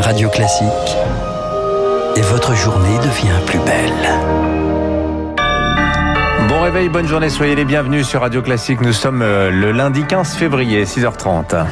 Radio 0.00 0.28
Classique. 0.28 0.68
Et 2.14 2.20
votre 2.20 2.54
journée 2.54 2.98
devient 2.98 3.46
plus 3.46 3.58
belle. 3.60 5.38
Bon 6.46 6.60
réveil, 6.60 6.90
bonne 6.90 7.06
journée, 7.06 7.30
soyez 7.30 7.54
les 7.54 7.64
bienvenus 7.64 8.06
sur 8.06 8.20
Radio 8.20 8.42
Classique. 8.42 8.82
Nous 8.82 8.92
sommes 8.92 9.22
euh, 9.22 9.50
le 9.50 9.72
lundi 9.72 10.04
15 10.04 10.34
février, 10.34 10.84
6h30. 10.84 11.64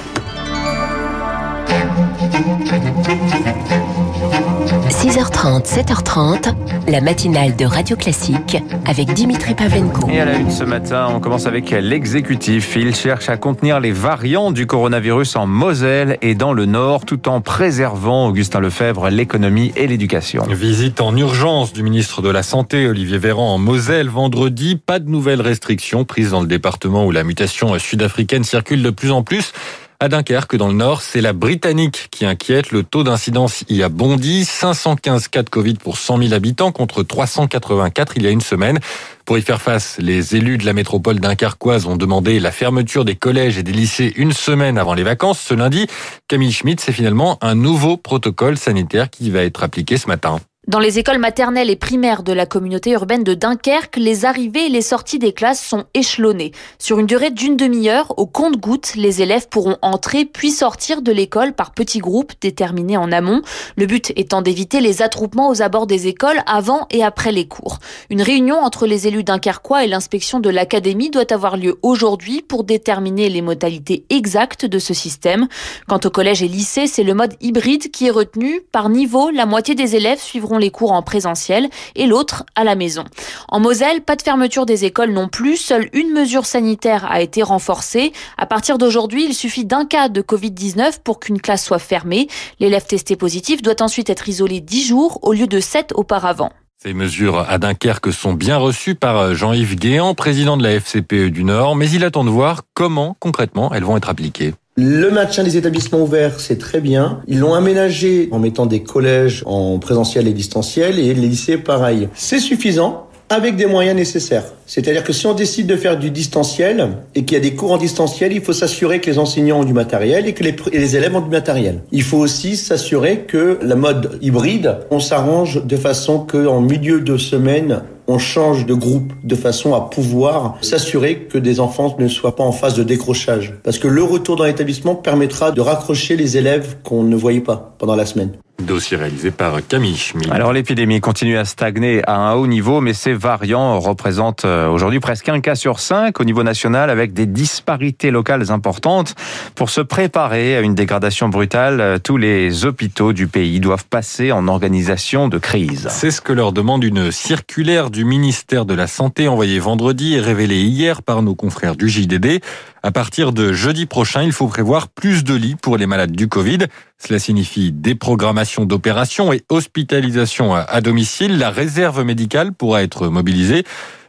6h30, 5.06 5.64
7h30, 5.66 6.52
la 6.88 7.00
matinale 7.00 7.54
de 7.54 7.64
Radio 7.64 7.94
Classique 7.94 8.56
avec 8.86 9.12
Dimitri 9.12 9.54
Pavlenko. 9.54 10.10
Et 10.10 10.18
à 10.18 10.24
la 10.24 10.34
une 10.34 10.50
ce 10.50 10.64
matin, 10.64 11.06
on 11.14 11.20
commence 11.20 11.46
avec 11.46 11.70
l'exécutif. 11.70 12.74
Il 12.74 12.92
cherche 12.92 13.28
à 13.28 13.36
contenir 13.36 13.78
les 13.78 13.92
variants 13.92 14.50
du 14.50 14.66
coronavirus 14.66 15.36
en 15.36 15.46
Moselle 15.46 16.18
et 16.22 16.34
dans 16.34 16.52
le 16.52 16.66
Nord, 16.66 17.04
tout 17.04 17.28
en 17.28 17.40
préservant, 17.40 18.26
Augustin 18.26 18.58
Lefebvre, 18.58 19.08
l'économie 19.08 19.72
et 19.76 19.86
l'éducation. 19.86 20.42
Visite 20.50 21.00
en 21.00 21.16
urgence 21.16 21.72
du 21.72 21.84
ministre 21.84 22.20
de 22.20 22.28
la 22.28 22.42
Santé, 22.42 22.88
Olivier 22.88 23.18
Véran, 23.18 23.54
en 23.54 23.58
Moselle 23.58 24.08
vendredi. 24.08 24.74
Pas 24.74 24.98
de 24.98 25.08
nouvelles 25.08 25.40
restrictions 25.40 26.04
prises 26.04 26.32
dans 26.32 26.40
le 26.40 26.48
département 26.48 27.06
où 27.06 27.12
la 27.12 27.22
mutation 27.22 27.78
sud-africaine 27.78 28.42
circule 28.42 28.82
de 28.82 28.90
plus 28.90 29.12
en 29.12 29.22
plus. 29.22 29.52
À 29.98 30.08
Dunkerque, 30.08 30.56
dans 30.56 30.68
le 30.68 30.74
Nord, 30.74 31.00
c'est 31.00 31.22
la 31.22 31.32
Britannique 31.32 32.08
qui 32.10 32.26
inquiète. 32.26 32.70
Le 32.70 32.82
taux 32.82 33.02
d'incidence 33.02 33.64
y 33.70 33.82
a 33.82 33.88
bondi. 33.88 34.44
515 34.44 35.28
cas 35.28 35.42
de 35.42 35.48
Covid 35.48 35.74
pour 35.74 35.96
100 35.96 36.18
000 36.18 36.34
habitants 36.34 36.70
contre 36.70 37.02
384 37.02 38.12
il 38.16 38.24
y 38.24 38.26
a 38.26 38.30
une 38.30 38.42
semaine. 38.42 38.78
Pour 39.24 39.38
y 39.38 39.42
faire 39.42 39.62
face, 39.62 39.96
les 39.98 40.36
élus 40.36 40.58
de 40.58 40.66
la 40.66 40.74
métropole 40.74 41.18
dunkerquoise 41.18 41.86
ont 41.86 41.96
demandé 41.96 42.40
la 42.40 42.52
fermeture 42.52 43.06
des 43.06 43.16
collèges 43.16 43.56
et 43.56 43.62
des 43.62 43.72
lycées 43.72 44.12
une 44.16 44.32
semaine 44.32 44.76
avant 44.76 44.92
les 44.92 45.02
vacances. 45.02 45.40
Ce 45.40 45.54
lundi, 45.54 45.86
Camille 46.28 46.52
Schmitt, 46.52 46.78
c'est 46.78 46.92
finalement 46.92 47.38
un 47.40 47.54
nouveau 47.54 47.96
protocole 47.96 48.58
sanitaire 48.58 49.08
qui 49.08 49.30
va 49.30 49.44
être 49.44 49.62
appliqué 49.62 49.96
ce 49.96 50.08
matin. 50.08 50.40
Dans 50.66 50.80
les 50.80 50.98
écoles 50.98 51.18
maternelles 51.18 51.70
et 51.70 51.76
primaires 51.76 52.24
de 52.24 52.32
la 52.32 52.44
communauté 52.44 52.90
urbaine 52.90 53.22
de 53.22 53.34
Dunkerque, 53.34 53.98
les 53.98 54.24
arrivées 54.24 54.66
et 54.66 54.68
les 54.68 54.82
sorties 54.82 55.20
des 55.20 55.32
classes 55.32 55.64
sont 55.64 55.84
échelonnées. 55.94 56.50
Sur 56.80 56.98
une 56.98 57.06
durée 57.06 57.30
d'une 57.30 57.56
demi-heure, 57.56 58.18
au 58.18 58.26
compte-gouttes, 58.26 58.96
les 58.96 59.22
élèves 59.22 59.46
pourront 59.48 59.76
entrer 59.80 60.24
puis 60.24 60.50
sortir 60.50 61.02
de 61.02 61.12
l'école 61.12 61.52
par 61.52 61.70
petits 61.70 62.00
groupes 62.00 62.32
déterminés 62.40 62.96
en 62.96 63.12
amont. 63.12 63.42
Le 63.76 63.86
but 63.86 64.12
étant 64.16 64.42
d'éviter 64.42 64.80
les 64.80 65.02
attroupements 65.02 65.50
aux 65.50 65.62
abords 65.62 65.86
des 65.86 66.08
écoles 66.08 66.42
avant 66.46 66.88
et 66.90 67.04
après 67.04 67.30
les 67.30 67.46
cours. 67.46 67.78
Une 68.10 68.20
réunion 68.20 68.56
entre 68.56 68.88
les 68.88 69.06
élus 69.06 69.22
dunkerquois 69.22 69.84
et 69.84 69.86
l'inspection 69.86 70.40
de 70.40 70.50
l'académie 70.50 71.10
doit 71.10 71.32
avoir 71.32 71.58
lieu 71.58 71.78
aujourd'hui 71.82 72.42
pour 72.42 72.64
déterminer 72.64 73.28
les 73.28 73.40
modalités 73.40 74.04
exactes 74.10 74.66
de 74.66 74.80
ce 74.80 74.94
système. 74.94 75.46
Quant 75.86 76.00
au 76.04 76.10
collège 76.10 76.42
et 76.42 76.48
lycée, 76.48 76.88
c'est 76.88 77.04
le 77.04 77.14
mode 77.14 77.34
hybride 77.40 77.92
qui 77.92 78.08
est 78.08 78.10
retenu. 78.10 78.62
Par 78.72 78.88
niveau, 78.88 79.30
la 79.30 79.46
moitié 79.46 79.76
des 79.76 79.94
élèves 79.94 80.18
suivront 80.18 80.55
les 80.58 80.70
cours 80.70 80.92
en 80.92 81.02
présentiel 81.02 81.68
et 81.94 82.06
l'autre 82.06 82.44
à 82.54 82.64
la 82.64 82.74
maison. 82.74 83.04
En 83.48 83.60
Moselle, 83.60 84.02
pas 84.02 84.16
de 84.16 84.22
fermeture 84.22 84.66
des 84.66 84.84
écoles 84.84 85.12
non 85.12 85.28
plus, 85.28 85.56
seule 85.56 85.88
une 85.92 86.12
mesure 86.12 86.46
sanitaire 86.46 87.06
a 87.10 87.20
été 87.20 87.42
renforcée. 87.42 88.12
À 88.38 88.46
partir 88.46 88.78
d'aujourd'hui, 88.78 89.24
il 89.24 89.34
suffit 89.34 89.64
d'un 89.64 89.84
cas 89.84 90.08
de 90.08 90.22
Covid-19 90.22 91.00
pour 91.02 91.20
qu'une 91.20 91.40
classe 91.40 91.64
soit 91.64 91.78
fermée. 91.78 92.28
L'élève 92.60 92.86
testé 92.86 93.16
positif 93.16 93.62
doit 93.62 93.82
ensuite 93.82 94.10
être 94.10 94.28
isolé 94.28 94.60
10 94.60 94.86
jours 94.86 95.18
au 95.22 95.32
lieu 95.32 95.46
de 95.46 95.60
7 95.60 95.92
auparavant. 95.94 96.50
Ces 96.78 96.92
mesures 96.92 97.38
à 97.38 97.58
Dunkerque 97.58 98.12
sont 98.12 98.34
bien 98.34 98.58
reçues 98.58 98.94
par 98.94 99.34
Jean-Yves 99.34 99.76
Guéant, 99.76 100.14
président 100.14 100.56
de 100.56 100.62
la 100.62 100.78
FCPE 100.78 101.30
du 101.30 101.42
Nord, 101.42 101.74
mais 101.74 101.88
il 101.90 102.04
attend 102.04 102.22
de 102.22 102.30
voir 102.30 102.62
comment 102.74 103.16
concrètement 103.18 103.72
elles 103.72 103.84
vont 103.84 103.96
être 103.96 104.10
appliquées. 104.10 104.54
Le 104.78 105.10
maintien 105.10 105.42
des 105.42 105.56
établissements 105.56 106.02
ouverts, 106.02 106.38
c'est 106.38 106.58
très 106.58 106.82
bien. 106.82 107.22
Ils 107.26 107.38
l'ont 107.38 107.54
aménagé 107.54 108.28
en 108.30 108.38
mettant 108.38 108.66
des 108.66 108.82
collèges 108.82 109.42
en 109.46 109.78
présentiel 109.78 110.28
et 110.28 110.34
distanciel 110.34 110.98
et 110.98 111.14
les 111.14 111.28
lycées 111.28 111.56
pareil. 111.56 112.10
C'est 112.14 112.40
suffisant 112.40 113.06
avec 113.30 113.56
des 113.56 113.64
moyens 113.64 113.96
nécessaires. 113.96 114.44
C'est-à-dire 114.66 115.02
que 115.02 115.14
si 115.14 115.26
on 115.26 115.32
décide 115.32 115.66
de 115.66 115.76
faire 115.76 115.98
du 115.98 116.10
distanciel 116.10 116.90
et 117.14 117.24
qu'il 117.24 117.38
y 117.38 117.40
a 117.40 117.42
des 117.42 117.54
cours 117.54 117.72
en 117.72 117.78
distanciel, 117.78 118.34
il 118.34 118.42
faut 118.42 118.52
s'assurer 118.52 119.00
que 119.00 119.10
les 119.10 119.18
enseignants 119.18 119.60
ont 119.60 119.64
du 119.64 119.72
matériel 119.72 120.26
et 120.26 120.34
que 120.34 120.44
les, 120.44 120.96
élèves 120.96 121.16
ont 121.16 121.22
du 121.22 121.30
matériel. 121.30 121.80
Il 121.90 122.02
faut 122.02 122.18
aussi 122.18 122.56
s'assurer 122.56 123.20
que 123.20 123.58
la 123.62 123.76
mode 123.76 124.18
hybride, 124.20 124.76
on 124.90 125.00
s'arrange 125.00 125.64
de 125.64 125.76
façon 125.76 126.20
que 126.20 126.46
en 126.46 126.60
milieu 126.60 127.00
de 127.00 127.16
semaine, 127.16 127.80
on 128.08 128.18
change 128.18 128.66
de 128.66 128.74
groupe 128.74 129.12
de 129.24 129.34
façon 129.34 129.74
à 129.74 129.80
pouvoir 129.80 130.56
s'assurer 130.60 131.24
que 131.24 131.38
des 131.38 131.60
enfants 131.60 131.94
ne 131.98 132.08
soient 132.08 132.36
pas 132.36 132.44
en 132.44 132.52
phase 132.52 132.74
de 132.74 132.82
décrochage. 132.82 133.54
Parce 133.62 133.78
que 133.78 133.88
le 133.88 134.02
retour 134.02 134.36
dans 134.36 134.44
l'établissement 134.44 134.94
permettra 134.94 135.50
de 135.50 135.60
raccrocher 135.60 136.16
les 136.16 136.36
élèves 136.36 136.76
qu'on 136.82 137.02
ne 137.02 137.16
voyait 137.16 137.40
pas 137.40 137.74
pendant 137.78 137.96
la 137.96 138.06
semaine. 138.06 138.32
Dossier 138.62 138.96
réalisé 138.96 139.30
par 139.30 139.58
Camille 139.66 139.96
Schmidt. 139.96 140.30
Alors 140.30 140.52
l'épidémie 140.52 141.00
continue 141.00 141.36
à 141.36 141.44
stagner 141.44 142.02
à 142.08 142.16
un 142.16 142.34
haut 142.34 142.46
niveau, 142.46 142.80
mais 142.80 142.94
ces 142.94 143.12
variants 143.12 143.78
représentent 143.78 144.44
aujourd'hui 144.44 144.98
presque 145.00 145.28
un 145.28 145.40
cas 145.40 145.54
sur 145.54 145.78
cinq 145.78 146.20
au 146.20 146.24
niveau 146.24 146.42
national 146.42 146.90
avec 146.90 147.12
des 147.12 147.26
disparités 147.26 148.10
locales 148.10 148.50
importantes. 148.50 149.14
Pour 149.54 149.70
se 149.70 149.80
préparer 149.80 150.56
à 150.56 150.60
une 150.60 150.74
dégradation 150.74 151.28
brutale, 151.28 152.00
tous 152.02 152.16
les 152.16 152.64
hôpitaux 152.64 153.12
du 153.12 153.26
pays 153.26 153.60
doivent 153.60 153.86
passer 153.86 154.32
en 154.32 154.48
organisation 154.48 155.28
de 155.28 155.38
crise. 155.38 155.88
C'est 155.90 156.10
ce 156.10 156.20
que 156.20 156.32
leur 156.32 156.52
demande 156.52 156.82
une 156.82 157.12
circulaire 157.12 157.90
du 157.90 158.04
ministère 158.04 158.64
de 158.64 158.74
la 158.74 158.86
Santé 158.86 159.28
envoyée 159.28 159.58
vendredi 159.58 160.14
et 160.14 160.20
révélée 160.20 160.62
hier 160.62 161.02
par 161.02 161.22
nos 161.22 161.34
confrères 161.34 161.76
du 161.76 161.88
JDD. 161.88 162.40
À 162.82 162.92
partir 162.92 163.32
de 163.32 163.52
jeudi 163.52 163.86
prochain, 163.86 164.22
il 164.22 164.30
faut 164.30 164.46
prévoir 164.46 164.86
plus 164.86 165.24
de 165.24 165.34
lits 165.34 165.56
pour 165.60 165.76
les 165.76 165.86
malades 165.86 166.12
du 166.12 166.28
Covid. 166.28 166.58
Cela 166.98 167.18
signifie 167.18 167.72
déprogrammation 167.72 168.64
d'opérations 168.64 169.32
et 169.32 169.42
hospitalisation 169.48 170.54
à 170.54 170.80
domicile. 170.80 171.38
La 171.38 171.50
réserve 171.50 172.02
médicale 172.02 172.52
pourra 172.52 172.82
être 172.82 173.08
mobilisée. 173.08 173.64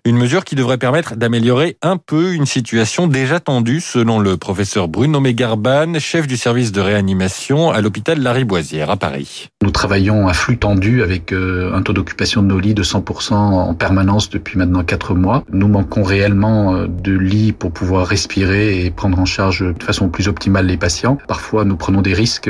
Une 0.08 0.16
mesure 0.16 0.46
qui 0.46 0.56
devrait 0.56 0.78
permettre 0.78 1.18
d'améliorer 1.18 1.76
un 1.82 1.98
peu 1.98 2.32
une 2.32 2.46
situation 2.46 3.08
déjà 3.08 3.42
tendue, 3.42 3.82
selon 3.82 4.20
le 4.20 4.38
professeur 4.38 4.88
Bruno 4.88 5.20
Mégarban, 5.20 6.00
chef 6.00 6.28
du 6.28 6.38
service 6.38 6.72
de 6.72 6.80
réanimation 6.80 7.72
à 7.72 7.82
l'hôpital 7.82 8.18
Lariboisière 8.22 8.90
à 8.90 8.96
Paris. 8.96 9.50
Nous 9.62 9.72
travaillons 9.72 10.30
à 10.30 10.34
flux 10.34 10.58
tendu 10.58 11.04
avec 11.04 11.34
un 11.34 11.82
taux 11.82 11.92
d'occupation 11.92 12.42
de 12.42 12.48
nos 12.48 12.58
lits 12.58 12.74
de 12.74 12.84
100% 12.84 13.34
en 13.34 13.74
permanence 13.74 14.30
depuis 14.30 14.58
maintenant 14.58 14.82
4 14.82 15.14
mois. 15.14 15.44
Nous 15.52 15.68
manquons 15.68 16.04
réellement 16.04 16.86
de 16.88 17.12
lits 17.12 17.52
pour 17.52 17.74
pouvoir 17.74 18.08
respirer 18.08 18.86
et 18.86 18.92
prendre 18.92 19.20
en 19.20 19.26
charge 19.26 19.60
de 19.60 19.84
façon 19.84 20.08
plus 20.08 20.30
optimale 20.30 20.68
les 20.68 20.78
patients. 20.78 21.18
Parfois, 21.28 21.66
nous 21.66 21.76
prenons 21.76 22.02
des 22.02 22.14
risques 22.14 22.50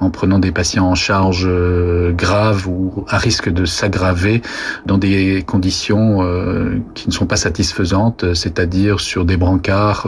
en 0.00 0.10
prenant 0.10 0.38
des 0.38 0.52
patients 0.52 0.90
en 0.90 0.96
charge 0.96 1.48
graves 2.10 2.68
ou 2.68 3.06
à 3.08 3.16
risque 3.16 3.48
de 3.48 3.64
s'aggraver 3.64 4.42
dans 4.84 4.98
des 4.98 5.42
conditions 5.46 6.20
qui 6.94 7.08
ne 7.08 7.12
sont 7.12 7.26
pas 7.26 7.36
satisfaisantes, 7.36 8.34
c'est-à-dire 8.34 9.00
sur 9.00 9.24
des 9.24 9.36
brancards 9.36 10.06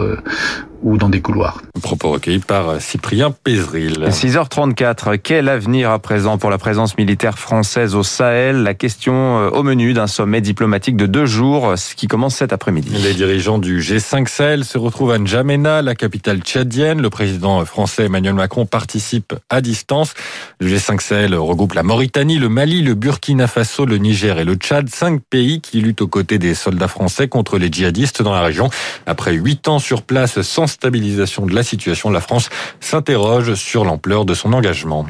ou 0.82 0.96
dans 0.96 1.08
des 1.08 1.20
couloirs. 1.20 1.62
Propos 1.82 2.10
recueillis 2.10 2.38
par 2.38 2.80
Cyprien 2.80 3.30
Pézril. 3.30 4.06
6h34, 4.08 5.18
quel 5.18 5.48
avenir 5.48 5.90
à 5.90 5.98
présent 5.98 6.38
pour 6.38 6.50
la 6.50 6.58
présence 6.58 6.96
militaire 6.96 7.38
française 7.38 7.94
au 7.94 8.02
Sahel? 8.02 8.62
La 8.62 8.74
question 8.74 9.48
au 9.48 9.62
menu 9.62 9.92
d'un 9.94 10.06
sommet 10.06 10.40
diplomatique 10.40 10.96
de 10.96 11.06
deux 11.06 11.26
jours, 11.26 11.74
ce 11.76 11.94
qui 11.94 12.06
commence 12.06 12.36
cet 12.36 12.52
après-midi. 12.52 12.90
Les 13.02 13.14
dirigeants 13.14 13.58
du 13.58 13.80
G5 13.80 14.28
Sahel 14.28 14.64
se 14.64 14.78
retrouvent 14.78 15.12
à 15.12 15.18
N'Djamena, 15.18 15.82
la 15.82 15.94
capitale 15.94 16.40
tchadienne. 16.40 17.02
Le 17.02 17.10
président 17.10 17.64
français 17.64 18.04
Emmanuel 18.04 18.34
Macron 18.34 18.66
participe 18.66 19.34
à 19.50 19.60
distance. 19.60 20.14
Le 20.60 20.68
G5 20.68 21.00
Sahel 21.00 21.34
regroupe 21.34 21.74
la 21.74 21.82
Mauritanie, 21.82 22.38
le 22.38 22.48
Mali, 22.48 22.82
le 22.82 22.94
Burkina 22.94 23.46
Faso, 23.46 23.86
le 23.86 23.98
Niger 23.98 24.38
et 24.38 24.44
le 24.44 24.54
Tchad. 24.54 24.88
Cinq 24.88 25.20
pays 25.28 25.60
qui 25.60 25.80
luttent 25.80 26.02
aux 26.02 26.08
côtés 26.08 26.38
des 26.38 26.54
soldats 26.54 26.88
français 26.88 27.28
contre 27.28 27.58
les 27.58 27.70
djihadistes 27.70 28.22
dans 28.22 28.32
la 28.32 28.42
région. 28.42 28.70
Après 29.06 29.32
huit 29.32 29.68
ans 29.68 29.78
sur 29.78 30.02
place 30.02 30.42
sans 30.42 30.71
stabilisation 30.72 31.46
de 31.46 31.54
la 31.54 31.62
situation, 31.62 32.10
la 32.10 32.20
France 32.20 32.48
s'interroge 32.80 33.54
sur 33.54 33.84
l'ampleur 33.84 34.24
de 34.24 34.34
son 34.34 34.52
engagement. 34.52 35.06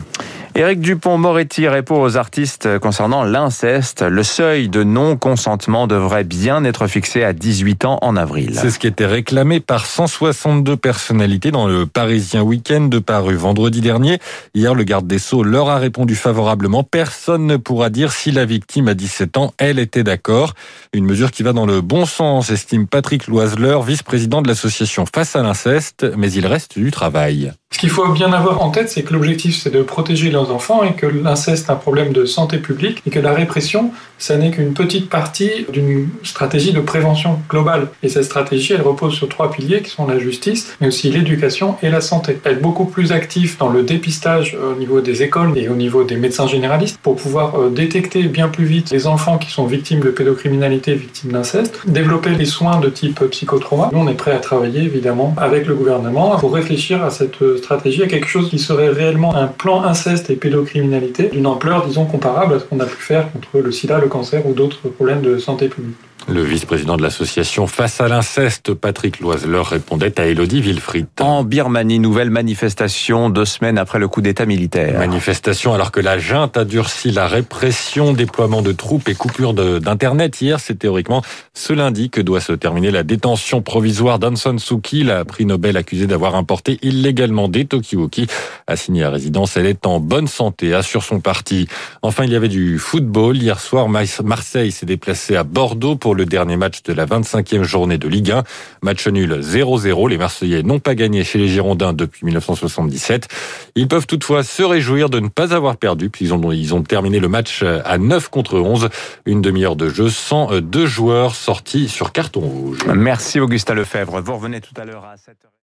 Éric 0.55 0.81
Dupont-Moretti 0.81 1.67
répond 1.67 2.03
aux 2.03 2.19
artistes 2.19 2.79
concernant 2.79 3.25
l'inceste. 3.25 4.03
Le 4.03 4.23
seuil 4.23 4.69
de 4.69 4.83
non-consentement 4.83 5.87
devrait 5.87 6.25
bien 6.25 6.63
être 6.65 6.87
fixé 6.89 7.25
à 7.25 7.33
18 7.33 7.87
ans 7.87 7.99
en 8.03 8.17
avril. 8.17 8.53
C'est 8.55 8.71
ce 8.71 8.79
qui 8.79 8.87
était 8.87 9.07
réclamé 9.07 9.61
par 9.61 9.87
162 9.87 10.77
personnalités 10.77 11.53
dans 11.53 11.67
le 11.67 11.87
Parisien 11.87 12.43
Week-end 12.43 12.91
paru 13.05 13.35
vendredi 13.35 13.81
dernier. 13.81 14.19
Hier, 14.55 14.75
le 14.75 14.85
garde 14.85 15.07
des 15.07 15.19
Sceaux 15.19 15.43
leur 15.43 15.71
a 15.71 15.79
répondu 15.79 16.15
favorablement. 16.15 16.85
Personne 16.85 17.47
ne 17.47 17.57
pourra 17.57 17.89
dire 17.89 18.13
si 18.13 18.31
la 18.31 18.45
victime 18.45 18.89
a 18.89 18.95
17 18.95 19.39
ans, 19.39 19.55
elle 19.57 19.79
était 19.79 20.05
d'accord. 20.05 20.53
Une 20.93 21.07
mesure 21.07 21.31
qui 21.31 21.43
va 21.43 21.55
dans 21.55 21.67
le 21.67 21.81
bon 21.81 22.05
sens, 22.05 22.51
estime 22.51 22.87
Patrick 22.87 23.27
Loiseleur, 23.27 23.83
vice-président 23.83 24.43
de 24.43 24.49
l'association 24.49 25.07
Face 25.07 25.35
à 25.35 25.43
l'inceste, 25.43 26.07
mais 26.19 26.31
il 26.31 26.47
reste 26.47 26.79
du 26.79 26.91
travail. 26.91 27.53
Ce 27.73 27.79
qu'il 27.79 27.89
faut 27.89 28.07
bien 28.09 28.33
avoir 28.33 28.63
en 28.63 28.71
tête, 28.71 28.91
c'est 28.91 29.03
que 29.03 29.15
l'objectif, 29.15 29.59
c'est 29.61 29.71
de 29.71 29.83
protéger 29.83 30.31
leurs 30.31 30.53
enfants 30.53 30.85
et 30.85 30.93
que 30.93 31.07
l'inceste 31.07 31.69
est 31.69 31.73
un 31.73 31.77
problème 31.77 32.13
de 32.13 32.27
santé 32.27 32.59
publique 32.59 33.03
et 33.07 33.11
que 33.11 33.19
la 33.19 33.33
répression, 33.33 33.93
ça 34.19 34.37
n'est 34.37 34.51
qu'une 34.51 34.75
petite 34.75 35.09
partie 35.09 35.67
d'une 35.73 36.09
stratégie 36.23 36.73
de 36.73 36.81
prévention 36.81 37.41
globale. 37.49 37.89
Et 38.03 38.11
cette 38.11 38.25
stratégie, 38.25 38.75
elle 38.75 38.83
repose 38.83 39.15
sur 39.15 39.29
trois 39.29 39.51
piliers 39.51 39.81
qui 39.81 39.91
sont 39.91 40.07
la 40.07 40.19
justice, 40.19 40.77
mais 40.81 40.89
aussi 40.89 41.11
l'éducation 41.11 41.77
et 41.83 41.89
la 41.89 42.03
santé. 42.03 42.39
Être 42.45 42.61
beaucoup 42.61 42.85
plus 42.85 43.11
actif 43.11 43.57
dans 43.57 43.71
le 43.71 43.83
dépistage 43.83 44.55
au 44.55 44.79
niveau 44.79 45.01
des 45.01 45.23
écoles 45.23 45.57
et 45.57 45.71
au 45.71 45.75
niveau 45.75 46.05
des 46.05 46.17
médecins 46.17 46.47
généralistes 46.47 46.99
pour 47.03 47.17
pouvoir 47.17 47.59
euh, 47.59 47.71
détecter 47.71 48.25
bien 48.25 48.49
plus 48.49 48.67
vite 48.67 48.91
les 48.91 49.07
enfants 49.07 49.39
qui 49.39 49.51
sont 49.51 49.65
victimes 49.65 50.01
de 50.01 50.11
pédocriminalité, 50.11 50.95
victimes 50.95 51.33
d'inceste, 51.33 51.81
développer 51.87 52.31
les 52.31 52.45
soins 52.45 52.81
de 52.81 52.91
type 52.91 53.25
psychotrauma. 53.31 53.89
Nous, 53.93 53.99
on 53.99 54.09
est 54.09 54.15
prêt 54.15 54.33
à 54.33 54.39
travailler 54.39 54.83
évidemment 54.83 55.35
avec 55.39 55.67
le 55.67 55.75
gouvernement 55.75 56.37
pour 56.37 56.53
réfléchir 56.53 57.03
à 57.03 57.11
cette 57.11 57.39
stratégie, 57.63 58.03
à 58.03 58.07
quelque 58.07 58.27
chose 58.27 58.51
qui 58.51 58.59
serait 58.59 58.89
réellement 58.89 59.35
un 59.35 59.47
plan 59.47 59.83
inceste 59.83 60.31
et 60.31 60.37
pédocriminalité 60.37 61.29
d'une 61.29 61.47
ampleur, 61.47 61.87
disons, 61.87 62.05
comparable 62.05 62.55
à 62.55 62.59
ce 62.59 62.65
qu'on 62.65 62.81
a 62.81 62.87
pu 62.87 63.03
faire 63.03 63.31
contre 63.33 63.59
le 63.59 63.73
sida, 63.73 63.99
le 63.99 64.09
cancer 64.09 64.47
ou 64.47 64.53
d'autres 64.53 64.89
problèmes 64.89 65.23
de 65.23 65.39
santé 65.39 65.69
publique. 65.69 65.97
Le 66.29 66.43
vice-président 66.43 66.97
de 66.97 67.03
l'association 67.03 67.67
Face 67.67 68.01
à 68.01 68.09
l'inceste, 68.09 68.75
Patrick 68.75 69.21
Loiseleur, 69.21 69.67
répondait 69.67 70.21
à 70.21 70.27
Elodie 70.27 70.61
Wilfried. 70.61 71.07
En 71.21 71.43
Birmanie, 71.43 71.99
nouvelle 71.99 72.31
manifestation 72.31 73.29
deux 73.29 73.45
semaines 73.45 73.77
après 73.77 73.99
le 73.99 74.09
coup 74.09 74.21
d'État 74.21 74.47
militaire. 74.47 74.99
Manifestation 74.99 75.75
alors 75.75 75.91
que 75.91 76.01
la 76.01 76.19
junte 76.19 76.57
a 76.57 76.65
durci 76.65 77.11
la 77.11 77.27
répression, 77.27 78.13
déploiement 78.13 78.63
de 78.63 78.73
troupes 78.73 79.09
et 79.09 79.15
coupure 79.15 79.53
d'Internet. 79.55 80.41
Hier, 80.41 80.61
c'est 80.61 80.79
théoriquement 80.79 81.23
ce 81.55 81.73
lundi 81.73 82.09
que 82.09 82.21
doit 82.21 82.41
se 82.41 82.53
terminer 82.53 82.91
la 82.91 83.03
détention 83.03 83.61
provisoire 83.61 84.19
d'Anson 84.19 84.57
Suki, 84.59 85.03
la 85.03 85.25
prix 85.25 85.45
Nobel 85.45 85.77
accusée 85.77 86.07
d'avoir 86.07 86.37
importé 86.37 86.79
illégalement 86.83 87.49
des 87.49 87.65
Tokiwoki. 87.65 88.29
Assignée 88.67 89.03
à 89.03 89.11
résidence, 89.11 89.57
elle 89.57 89.67
est 89.67 89.87
en 89.87 89.99
bonne 89.99 90.29
santé, 90.29 90.73
assure 90.73 91.03
son 91.03 91.21
parti. 91.21 91.69
Enfin, 92.03 92.25
il 92.25 92.33
y 92.33 92.37
avait 92.37 92.49
du 92.49 92.79
football. 92.79 93.37
Hier 93.37 93.59
soir, 93.59 93.89
Marseille 93.89 94.73
s'est 94.73 94.87
déplacé 94.87 95.37
à 95.37 95.45
Bordeaux 95.45 95.97
le 96.15 96.27
dernier 96.27 96.57
match 96.57 96.83
de 96.83 96.93
la 96.93 97.07
25e 97.07 97.63
journée 97.63 97.99
de 97.99 98.09
Ligue 98.09 98.33
1. 98.33 98.43
Match 98.83 99.07
nul 99.07 99.41
0-0. 99.41 100.09
Les 100.09 100.19
Marseillais 100.19 100.63
n'ont 100.63 100.79
pas 100.79 100.95
gagné 100.95 101.25
chez 101.25 101.39
les 101.39 101.49
Girondins 101.49 101.93
depuis 101.93 102.25
1977. 102.27 103.29
Ils 103.75 103.89
peuvent 103.89 104.07
toutefois 104.07 104.43
se 104.43 104.63
réjouir 104.63 105.11
de 105.11 105.21
ne 105.21 105.29
pas 105.29 105.55
avoir 105.55 105.77
perdu 105.77 106.11
puisqu'ils 106.11 106.35
ont, 106.35 106.53
ils 106.53 106.75
ont 106.75 106.83
terminé 106.83 107.21
le 107.21 107.29
match 107.29 107.63
à 107.63 107.99
9 107.99 108.29
contre 108.29 108.59
11. 108.59 108.89
Une 109.27 109.43
demi-heure 109.43 109.77
de 109.77 109.89
jeu 109.89 110.09
sans 110.11 110.61
deux 110.61 110.87
joueurs 110.87 111.35
sortis 111.35 111.89
sur 111.89 112.13
carton 112.13 112.41
rouge. 112.41 112.79
Merci 112.95 113.41
Augustin 113.41 113.75
Lefebvre. 113.75 114.21
Vous 114.21 114.35
revenez 114.35 114.61
tout 114.61 114.75
à 114.81 114.85
l'heure 114.85 115.05
à 115.05 115.15
7h. 115.17 115.53